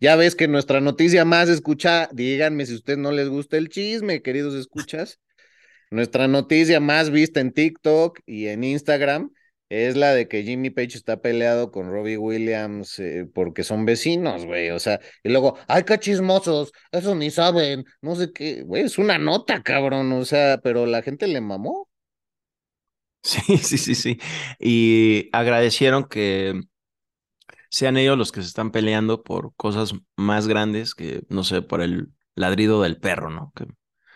[0.00, 3.68] Ya ves que nuestra noticia más escucha, díganme si a ustedes no les gusta el
[3.68, 5.20] chisme, queridos escuchas.
[5.90, 9.30] Nuestra noticia más vista en TikTok y en Instagram
[9.68, 14.46] es la de que Jimmy Page está peleado con Robbie Williams eh, porque son vecinos,
[14.46, 14.70] güey.
[14.70, 18.98] O sea, y luego, ay, qué chismosos, eso ni saben, no sé qué, güey, es
[18.98, 20.12] una nota, cabrón.
[20.12, 21.88] O sea, pero la gente le mamó.
[23.22, 24.18] Sí, sí, sí, sí.
[24.58, 26.60] Y agradecieron que
[27.70, 31.80] sean ellos los que se están peleando por cosas más grandes que, no sé, por
[31.82, 33.52] el ladrido del perro, ¿no?
[33.54, 33.66] Que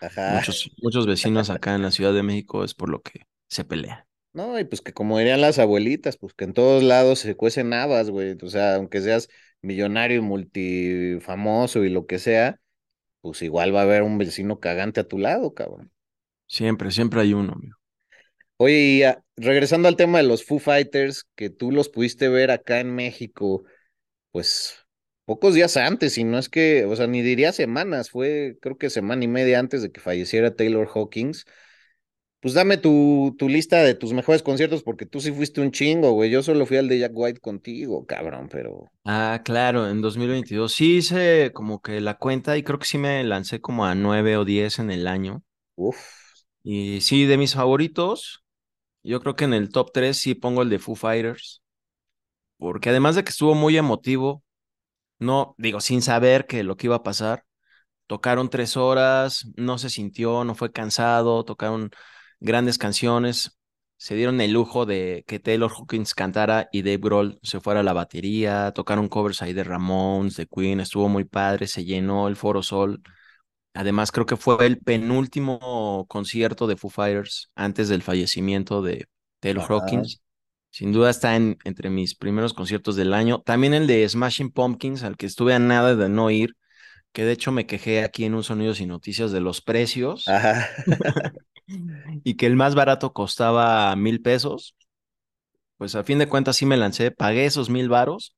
[0.00, 0.26] Ajá.
[0.26, 4.08] muchos, muchos vecinos acá en la Ciudad de México es por lo que se pelea.
[4.32, 7.72] No, y pues que como dirían las abuelitas, pues que en todos lados se cuecen
[7.72, 8.36] habas, güey.
[8.42, 9.28] O sea, aunque seas
[9.60, 12.60] millonario y multifamoso y lo que sea,
[13.22, 15.92] pues igual va a haber un vecino cagante a tu lado, cabrón.
[16.46, 17.76] Siempre, siempre hay uno, amigo.
[18.56, 22.50] Oye, y ah, regresando al tema de los Foo Fighters, que tú los pudiste ver
[22.50, 23.64] acá en México,
[24.32, 24.86] pues
[25.24, 28.90] pocos días antes, y no es que, o sea, ni diría semanas, fue creo que
[28.90, 31.46] semana y media antes de que falleciera Taylor Hawkins.
[32.40, 36.12] Pues dame tu, tu lista de tus mejores conciertos, porque tú sí fuiste un chingo,
[36.12, 36.30] güey.
[36.30, 38.90] Yo solo fui al de Jack White contigo, cabrón, pero.
[39.04, 43.22] Ah, claro, en 2022 sí hice como que la cuenta y creo que sí me
[43.24, 45.42] lancé como a nueve o diez en el año.
[45.76, 46.44] Uf.
[46.62, 48.44] Y sí, de mis favoritos,
[49.02, 51.62] yo creo que en el top 3 sí pongo el de Foo Fighters,
[52.58, 54.44] porque además de que estuvo muy emotivo,
[55.18, 57.44] no, digo, sin saber que lo que iba a pasar,
[58.06, 61.90] tocaron tres horas, no se sintió, no fue cansado, tocaron
[62.40, 63.58] grandes canciones,
[63.96, 67.82] se dieron el lujo de que Taylor Hawkins cantara y Dave Grohl se fuera a
[67.82, 72.36] la batería, tocaron covers ahí de Ramones, de Queen, estuvo muy padre, se llenó el
[72.36, 73.02] Foro Sol.
[73.74, 79.06] Además, creo que fue el penúltimo concierto de Foo Fighters antes del fallecimiento de
[79.38, 79.74] Taylor Ajá.
[79.74, 80.22] Hawkins.
[80.70, 83.42] Sin duda está en, entre mis primeros conciertos del año.
[83.42, 86.56] También el de Smashing Pumpkins, al que estuve a nada de no ir,
[87.12, 90.68] que de hecho me quejé aquí en un Sonidos y Noticias de los precios Ajá.
[92.24, 94.74] y que el más barato costaba mil pesos.
[95.76, 98.36] Pues a fin de cuentas sí me lancé, pagué esos mil varos,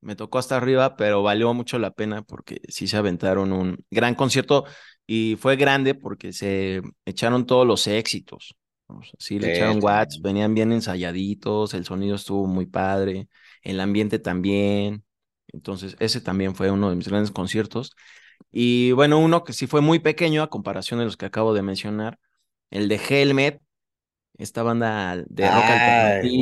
[0.00, 4.14] me tocó hasta arriba, pero valió mucho la pena porque sí se aventaron un gran
[4.16, 4.64] concierto
[5.06, 8.54] y fue grande porque se echaron todos los éxitos.
[8.88, 9.80] O sea, sí, le Sí, echaron sí.
[9.82, 13.28] watts, venían bien ensayaditos, el sonido estuvo muy padre,
[13.62, 15.04] el ambiente también.
[15.52, 17.92] Entonces, ese también fue uno de mis grandes conciertos.
[18.52, 21.62] Y bueno, uno que sí fue muy pequeño a comparación de los que acabo de
[21.62, 22.18] mencionar,
[22.70, 23.60] el de Helmet,
[24.38, 25.72] esta banda de rock Ay,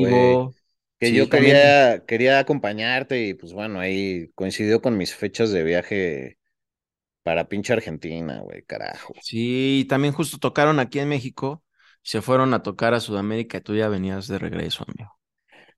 [0.04, 0.54] alternativo.
[1.00, 5.50] Que Sí, yo también- quería, quería acompañarte y pues bueno, ahí coincidió con mis fechas
[5.52, 6.38] de viaje
[7.22, 9.14] para pinche Argentina, güey, carajo.
[9.22, 11.62] Sí, también justo tocaron aquí en México,
[12.02, 15.18] se fueron a tocar a Sudamérica y tú ya venías de regreso, amigo.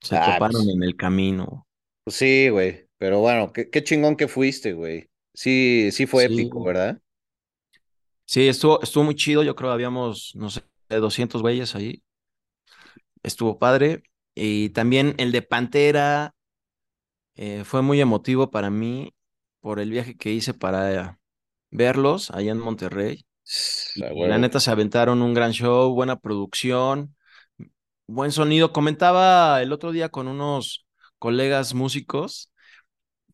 [0.00, 1.66] Se Ah, toparon pues- en el camino.
[2.04, 5.10] Pues sí, güey, pero bueno, qué, qué chingón que fuiste, güey.
[5.34, 6.34] Sí, sí fue Sí.
[6.34, 6.98] épico, ¿verdad?
[8.30, 12.02] Sí, estuvo, estuvo muy chido, yo creo habíamos, no sé, 200 güeyes ahí.
[13.22, 14.02] Estuvo padre.
[14.34, 16.34] Y también el de Pantera
[17.36, 19.14] eh, fue muy emotivo para mí
[19.60, 21.18] por el viaje que hice para
[21.70, 23.26] verlos allá en Monterrey.
[23.94, 27.16] La neta se aventaron un gran show, buena producción,
[28.06, 28.72] buen sonido.
[28.72, 30.86] Comentaba el otro día con unos
[31.18, 32.52] colegas músicos.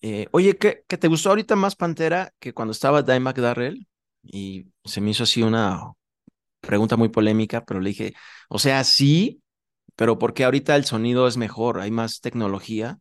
[0.03, 3.89] eh, Oye, ¿qué, qué te gustó ahorita más Pantera que cuando estaba Dimebag Darrell?
[4.23, 5.93] Y se me hizo así una
[6.61, 8.15] pregunta muy polémica, pero le dije,
[8.49, 9.43] o sea, sí,
[9.95, 12.99] pero porque ahorita el sonido es mejor, hay más tecnología.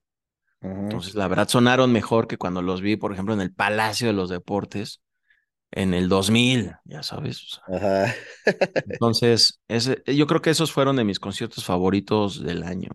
[0.62, 4.14] Entonces, la verdad, sonaron mejor que cuando los vi, por ejemplo, en el Palacio de
[4.14, 5.02] los Deportes
[5.72, 7.44] en el 2000, ya sabes.
[7.44, 7.78] o sea.
[7.78, 8.16] Ajá.
[8.90, 12.90] Entonces, ese, yo creo que esos fueron de mis conciertos favoritos del año.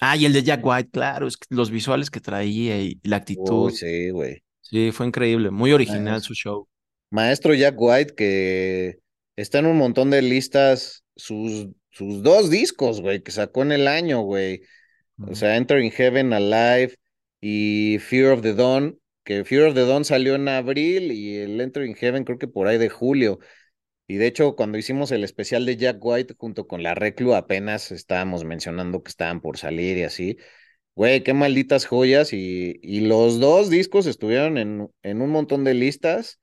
[0.00, 3.16] Ah, y el de Jack White, claro, es que los visuales que traía y la
[3.16, 3.70] actitud.
[3.70, 4.42] Sí, güey.
[4.60, 6.68] Sí, fue increíble, muy original su show.
[7.10, 8.98] Maestro Jack White, que
[9.36, 13.88] está en un montón de listas, sus, sus dos discos, güey, que sacó en el
[13.88, 14.62] año, güey.
[15.28, 16.96] O sea, Entering Heaven Alive
[17.40, 21.60] y Fear of the Dawn, que Fear of the Dawn salió en abril y el
[21.60, 23.38] Entering Heaven creo que por ahí de julio.
[24.06, 27.92] Y de hecho, cuando hicimos el especial de Jack White junto con la Reclu, apenas
[27.92, 30.36] estábamos mencionando que estaban por salir y así.
[30.96, 32.32] Güey, qué malditas joyas.
[32.32, 36.40] Y, y los dos discos estuvieron en, en un montón de listas,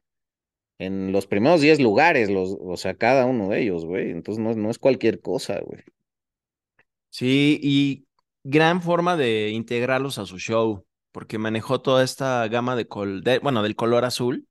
[0.80, 4.12] en los primeros 10 lugares, los, o sea, cada uno de ellos, güey.
[4.12, 5.82] Entonces no, no es cualquier cosa, güey.
[7.10, 8.08] Sí, y
[8.44, 13.40] gran forma de integrarlos a su show, porque manejó toda esta gama de, col de
[13.40, 14.48] bueno, del color azul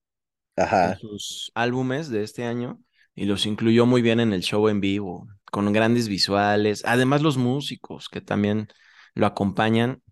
[0.80, 0.98] en Ajá.
[0.98, 2.80] sus álbumes de este año
[3.14, 6.84] y los incluyó muy bien en el show en vivo, con grandes visuales.
[6.86, 8.68] Además, los músicos que también
[9.14, 10.02] lo acompañan,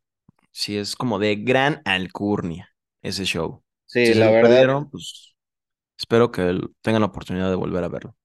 [0.52, 2.70] sí es como de gran alcurnia
[3.02, 3.64] ese show.
[3.86, 4.68] Sí, Si la verdad.
[4.90, 5.33] pues
[5.98, 8.16] espero que tengan la oportunidad de volver a verlo.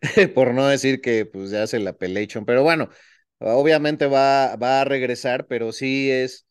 [0.34, 2.88] Por no decir que pues ya hace la pelation, pero bueno,
[3.38, 6.46] obviamente va, va a regresar, pero sí es,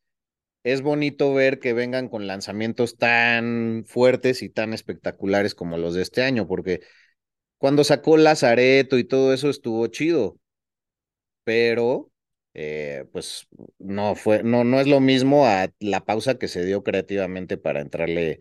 [0.64, 6.04] es bonito ver que vengan con lanzamientos tan fuertes y tan espectaculares como los de
[6.04, 6.82] este año, porque
[7.60, 10.38] cuando sacó Lazareto y todo eso estuvo chido,
[11.44, 12.12] pero
[12.54, 13.48] eh, pues
[13.80, 17.82] no fue, no, no es lo mismo a la pausa que se dio creativamente para
[17.82, 18.40] entrarle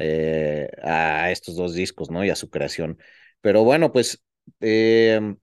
[0.00, 2.24] eh, a estos dos discos, ¿no?
[2.24, 2.98] Y a su creación.
[3.40, 4.22] Pero bueno, pues,
[4.60, 5.36] eh,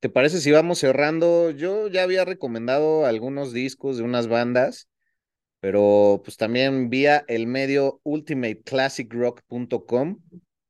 [0.00, 1.50] ¿te parece si vamos cerrando?
[1.50, 4.88] Yo ya había recomendado algunos discos de unas bandas,
[5.60, 10.18] pero pues también vía el medio ultimateclassicrock.com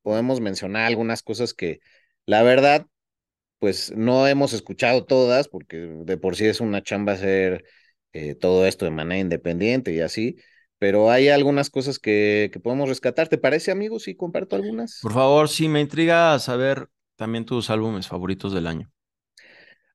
[0.03, 1.81] podemos mencionar algunas cosas que
[2.27, 2.87] la verdad,
[3.59, 7.65] pues no hemos escuchado todas, porque de por sí es una chamba hacer
[8.13, 10.37] eh, todo esto de manera independiente y así
[10.83, 13.29] pero hay algunas cosas que, que podemos rescatar.
[13.29, 14.99] ¿Te parece, amigo, si comparto algunas?
[15.01, 18.91] Por favor, sí, me intriga saber también tus álbumes favoritos del año.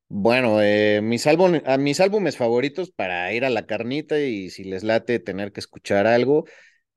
[0.08, 4.64] Bueno, eh, mis, álbum, a mis álbumes favoritos para ir a la carnita y si
[4.64, 6.46] les late tener que escuchar algo,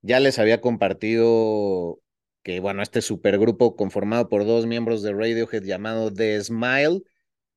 [0.02, 1.98] ya les había compartido
[2.44, 7.02] que, bueno, este supergrupo conformado por dos miembros de Radiohead llamado The Smile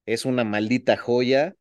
[0.08, 1.56] es una maldita joya.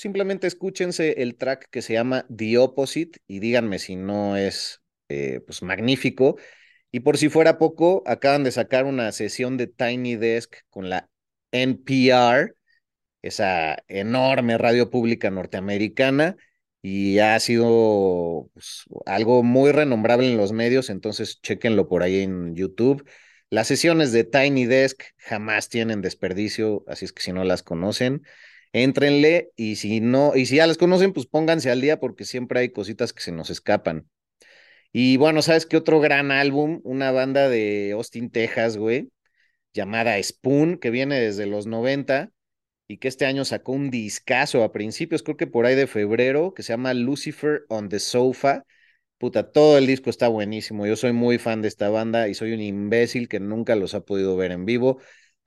[0.00, 4.80] Simplemente escúchense el track que se llama The Opposite y díganme si no es
[5.10, 6.38] eh, pues magnífico.
[6.90, 11.10] Y por si fuera poco, acaban de sacar una sesión de Tiny Desk con la
[11.52, 12.54] NPR,
[13.20, 16.38] esa enorme radio pública norteamericana,
[16.80, 22.54] y ha sido pues, algo muy renombrable en los medios, entonces chequenlo por ahí en
[22.56, 23.06] YouTube.
[23.50, 28.22] Las sesiones de Tiny Desk jamás tienen desperdicio, así es que si no las conocen,
[28.72, 32.60] éntrenle y si no, y si ya las conocen, pues pónganse al día porque siempre
[32.60, 34.08] hay cositas que se nos escapan.
[34.92, 36.80] Y bueno, ¿sabes qué otro gran álbum?
[36.84, 39.10] Una banda de Austin, Texas, güey,
[39.74, 42.32] llamada Spoon, que viene desde los 90
[42.88, 46.54] y que este año sacó un discazo a principios, creo que por ahí de febrero,
[46.54, 48.64] que se llama Lucifer on the Sofa.
[49.18, 50.86] Puta, todo el disco está buenísimo.
[50.86, 54.00] Yo soy muy fan de esta banda y soy un imbécil que nunca los ha
[54.00, 55.00] podido ver en vivo.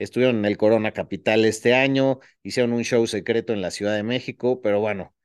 [0.04, 4.04] Estuvieron en el Corona Capital este año, hicieron un show secreto en la Ciudad de
[4.04, 5.16] México, pero bueno,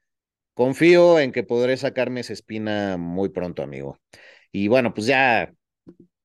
[0.54, 4.00] confío en que podré sacarme esa espina muy pronto, amigo.
[4.52, 5.52] Y bueno, pues ya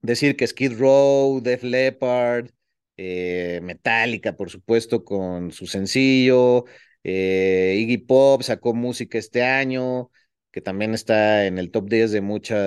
[0.02, 2.52] decir que Skid Row, Def Leppard,
[2.98, 6.66] eh, Metallica, por supuesto, con su sencillo,
[7.04, 10.12] eh, Iggy Pop sacó música este año,
[10.52, 12.58] que también está en el top 10 de mucha,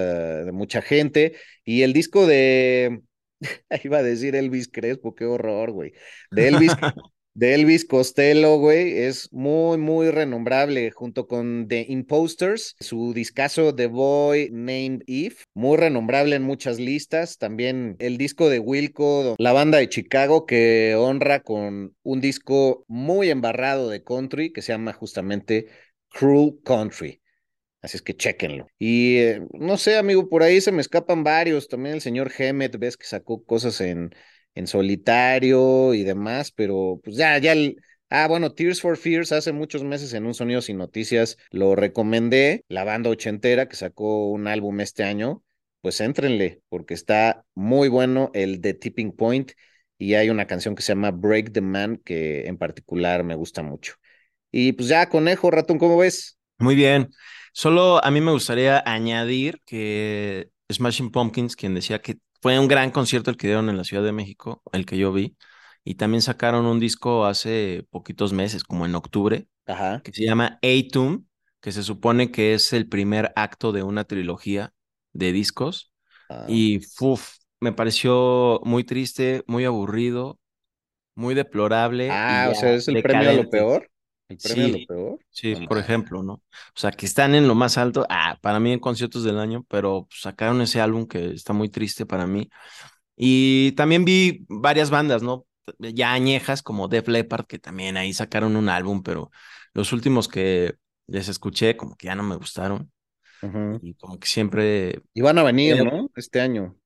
[0.44, 3.02] de mucha gente, y el disco de,
[3.84, 5.92] iba a decir Elvis Crespo, qué horror, güey,
[6.30, 6.72] de Elvis,
[7.34, 13.88] de Elvis Costello, güey, es muy, muy renombrable, junto con The Imposters, su discazo The
[13.88, 19.78] Boy Named Eve, muy renombrable en muchas listas, también el disco de Wilco, la banda
[19.78, 25.66] de Chicago, que honra con un disco muy embarrado de country, que se llama justamente
[26.08, 27.20] Cruel Country.
[27.86, 28.66] Así es que chéquenlo.
[28.80, 31.68] Y eh, no sé, amigo, por ahí se me escapan varios.
[31.68, 34.10] También el señor Hemet, ves que sacó cosas en,
[34.56, 37.52] en solitario y demás, pero pues ya, ya.
[37.52, 37.80] El...
[38.10, 42.64] Ah, bueno, Tears for Fears hace muchos meses en un Sonido Sin Noticias lo recomendé,
[42.66, 45.44] la banda ochentera que sacó un álbum este año,
[45.80, 49.52] pues éntrenle, porque está muy bueno el de Tipping Point
[49.96, 53.62] y hay una canción que se llama Break the Man que en particular me gusta
[53.62, 53.94] mucho.
[54.50, 56.36] Y pues ya, conejo, ratón, ¿cómo ves?
[56.58, 57.10] Muy bien.
[57.56, 62.90] Solo a mí me gustaría añadir que Smashing Pumpkins, quien decía que fue un gran
[62.90, 65.38] concierto el que dieron en la Ciudad de México, el que yo vi,
[65.82, 70.02] y también sacaron un disco hace poquitos meses, como en octubre, Ajá.
[70.04, 71.24] que se llama Atum,
[71.62, 74.74] que se supone que es el primer acto de una trilogía
[75.14, 75.94] de discos.
[76.28, 76.44] Ah.
[76.50, 80.38] Y uf, me pareció muy triste, muy aburrido,
[81.14, 82.10] muy deplorable.
[82.10, 83.90] Ah, o sea, es el premio a lo peor.
[84.28, 85.18] El premio a lo Sí, peor.
[85.30, 86.34] sí, por ejemplo, ¿no?
[86.34, 86.42] O
[86.74, 90.08] sea, que están en lo más alto, ah, para mí en conciertos del año, pero
[90.10, 92.48] sacaron ese álbum que está muy triste para mí.
[93.16, 95.46] Y también vi varias bandas, ¿no?
[95.78, 99.30] Ya añejas como Def Leppard, que también ahí sacaron un álbum, pero
[99.74, 100.76] los últimos que
[101.08, 102.92] les escuché como que ya no me gustaron
[103.80, 106.08] y como que siempre, Y van a venir, ¿no?
[106.14, 106.76] Este año.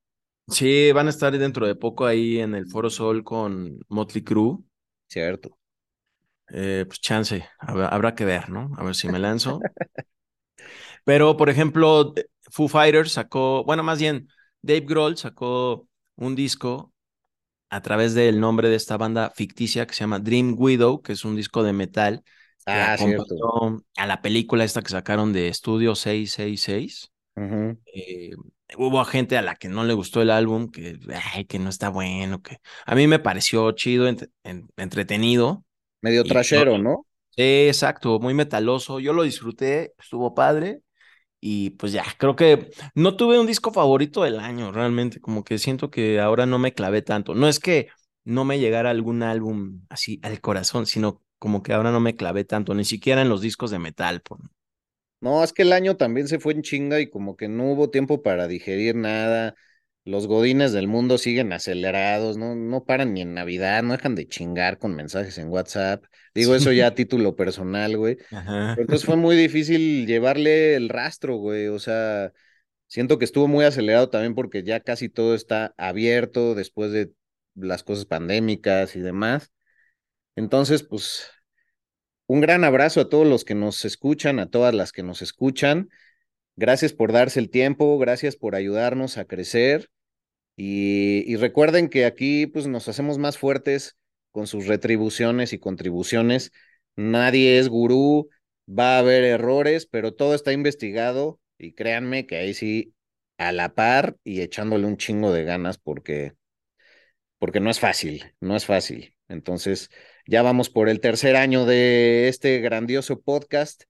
[0.49, 4.59] sí, van a estar dentro de poco ahí en el Foro Sol con Motley Crue.
[5.09, 5.59] Cierto.
[6.53, 8.71] Eh, pues chance, habrá, habrá que ver, ¿no?
[8.77, 9.61] A ver si me lanzo.
[11.05, 12.15] Pero, por ejemplo,
[12.51, 14.29] Foo Fighters sacó, bueno, más bien,
[14.63, 16.93] Dave Grohl sacó un disco
[17.71, 21.25] a través del nombre de esta banda ficticia que se llama Dream Widow, que es
[21.25, 22.25] un disco de metal.
[22.67, 23.35] Ah, cierto.
[23.97, 27.13] a la película esta que sacaron de Estudio 666.
[27.37, 27.79] Ujú.
[27.87, 28.33] Eh,
[28.79, 30.99] hubo gente a la que no le gustó el álbum, que,
[31.35, 35.65] ay, que no está bueno, que a mí me pareció chido, ent- en- entretenido.
[36.03, 37.07] Medio trashero, no- ¿no?
[37.37, 39.01] Sí, exacto, muy metaloso.
[39.01, 40.83] Yo lo disfruté, estuvo padre.
[41.41, 45.21] Y pues ya, creo que no tuve un disco favorito del año, realmente.
[45.21, 47.35] Como que siento que ahora no me clavé tanto.
[47.35, 47.89] No es que
[48.25, 52.45] no me llegara algún álbum así al corazón, sino como que ahora no me clavé
[52.45, 54.23] tanto, ni siquiera en los discos de metal.
[54.23, 54.41] por-
[55.21, 57.91] No, es que el año también se fue en chinga y como que no hubo
[57.91, 59.55] tiempo para digerir nada.
[60.11, 64.27] Los godines del mundo siguen acelerados, no, no paran ni en Navidad, no dejan de
[64.27, 66.03] chingar con mensajes en WhatsApp.
[66.35, 68.19] Digo eso ya a título personal, güey.
[68.33, 68.75] Ajá.
[68.77, 71.69] Entonces fue muy difícil llevarle el rastro, güey.
[71.69, 72.33] O sea,
[72.89, 77.13] siento que estuvo muy acelerado también porque ya casi todo está abierto después de
[77.55, 79.53] las cosas pandémicas y demás.
[80.35, 81.31] Entonces, pues,
[82.27, 85.89] un gran abrazo a todos los que nos escuchan, a todas las que nos escuchan.
[86.57, 89.89] Gracias por darse el tiempo, gracias por ayudarnos a crecer.
[90.63, 93.97] Y, recuerden que aquí, pues, nos hacemos más fuertes
[94.31, 96.53] con sus retribuciones y contribuciones.
[96.97, 98.29] Nadie es gurú,
[98.69, 102.93] va a haber errores, pero todo está investigado y créanme que ahí sí,
[103.39, 106.35] a la par y echándole un chingo de ganas porque,
[107.39, 109.17] porque no es fácil, no es fácil.
[109.29, 109.89] Entonces,
[110.27, 113.85] ya vamos por el tercer año de este grandioso podcast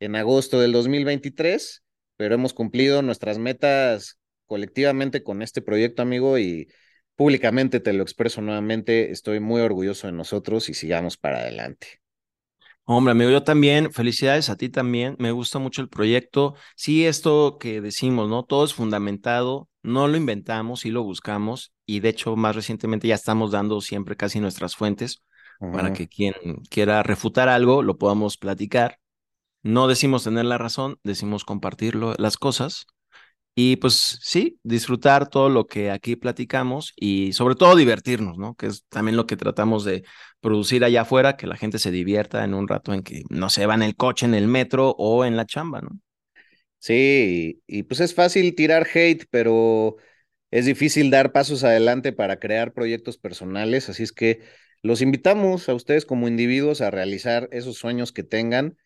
[0.00, 1.84] en agosto del 2023,
[2.16, 6.68] pero hemos cumplido nuestras metas colectivamente con este proyecto, amigo, y
[7.14, 12.00] públicamente te lo expreso nuevamente, estoy muy orgulloso de nosotros y sigamos para adelante.
[12.84, 16.54] Hombre, amigo, yo también, felicidades a ti también, me gusta mucho el proyecto.
[16.76, 18.44] Sí, esto que decimos, ¿no?
[18.44, 23.16] Todo es fundamentado, no lo inventamos, sí lo buscamos y de hecho más recientemente ya
[23.16, 25.22] estamos dando siempre casi nuestras fuentes
[25.58, 26.34] para que quien
[26.70, 29.00] quiera refutar algo lo podamos platicar.
[29.62, 32.86] No decimos tener la razón, decimos compartirlo, las cosas.
[33.58, 38.54] Y pues sí, disfrutar todo lo que aquí platicamos y sobre todo divertirnos, ¿no?
[38.54, 40.04] Que es también lo que tratamos de
[40.40, 43.64] producir allá afuera, que la gente se divierta en un rato en que, no se
[43.64, 45.98] va en el coche, en el metro o en la chamba, ¿no?
[46.80, 49.96] Sí, y, pues es fácil tirar hate, pero
[50.50, 54.42] es difícil dar pasos adelante para crear proyectos personales, así es que
[54.82, 58.76] los invitamos a ustedes como individuos a realizar esos sueños que tengan,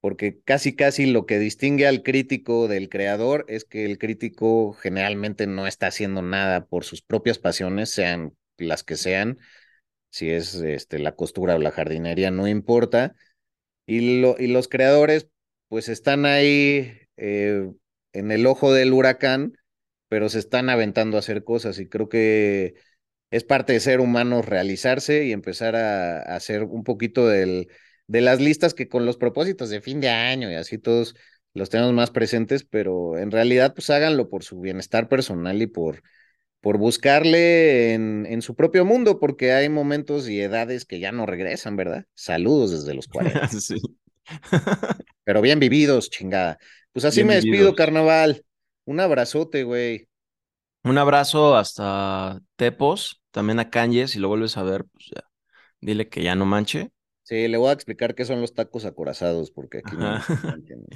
[0.00, 5.46] porque casi casi lo que distingue al crítico del creador es que el crítico generalmente
[5.46, 9.38] no está haciendo nada por sus propias pasiones, sean las que sean,
[10.10, 13.14] si es este, la costura o la jardinería, no importa.
[13.86, 15.28] Y, lo, y los creadores,
[15.68, 17.70] pues están ahí eh,
[18.12, 19.54] en el ojo del huracán,
[20.08, 22.74] pero se están aventando a hacer cosas y creo que
[23.30, 27.68] es parte de ser humanos realizarse y empezar a, a hacer un poquito del,
[28.08, 31.14] de las listas que con los propósitos de fin de año y así todos
[31.54, 36.02] los tenemos más presentes, pero en realidad pues háganlo por su bienestar personal y por,
[36.60, 41.26] por buscarle en, en su propio mundo, porque hay momentos y edades que ya no
[41.26, 42.06] regresan, ¿verdad?
[42.14, 43.48] Saludos desde los 40.
[43.60, 43.76] Sí.
[45.24, 46.58] Pero bien vividos, chingada.
[46.92, 48.44] Pues así Bien me despido, carnaval.
[48.84, 50.08] Un abrazote, güey.
[50.84, 55.24] Un abrazo hasta Tepos, también a Kanye, si lo vuelves a ver, pues ya,
[55.80, 56.90] dile que ya no manche.
[57.28, 60.40] Sí, le voy a explicar qué son los tacos acorazados, porque aquí no, Ajá.
[60.44, 60.86] no entiendo.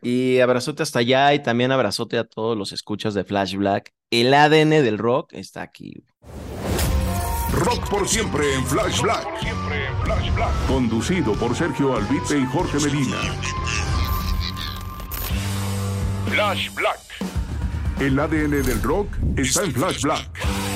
[0.00, 3.92] Y abrazote hasta allá y también abrazote a todos los escuchas de Flash Black.
[4.10, 6.02] El ADN del rock está aquí.
[7.52, 9.28] Rock por siempre en Flash Black.
[10.66, 13.18] Conducido por Sergio Albite y Jorge Medina.
[16.30, 17.00] Flash Black.
[18.00, 20.71] El ADN del rock está en Flash Black.